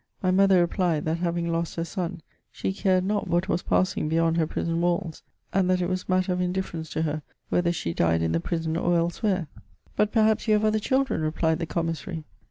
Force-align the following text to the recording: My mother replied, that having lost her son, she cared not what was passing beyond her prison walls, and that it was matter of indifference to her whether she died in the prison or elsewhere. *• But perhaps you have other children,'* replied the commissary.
My 0.23 0.31
mother 0.31 0.61
replied, 0.61 1.05
that 1.05 1.19
having 1.19 1.51
lost 1.51 1.75
her 1.75 1.85
son, 1.85 2.21
she 2.51 2.73
cared 2.73 3.03
not 3.05 3.27
what 3.27 3.47
was 3.47 3.61
passing 3.61 4.09
beyond 4.09 4.35
her 4.37 4.47
prison 4.47 4.81
walls, 4.81 5.21
and 5.53 5.69
that 5.69 5.79
it 5.79 5.87
was 5.89 6.09
matter 6.09 6.33
of 6.33 6.41
indifference 6.41 6.89
to 6.93 7.03
her 7.03 7.21
whether 7.49 7.71
she 7.71 7.93
died 7.93 8.23
in 8.23 8.31
the 8.31 8.39
prison 8.39 8.75
or 8.75 8.97
elsewhere. 8.97 9.47
*• 9.59 9.61
But 9.95 10.11
perhaps 10.11 10.47
you 10.47 10.55
have 10.55 10.65
other 10.65 10.79
children,'* 10.79 11.21
replied 11.21 11.59
the 11.59 11.67
commissary. 11.67 12.23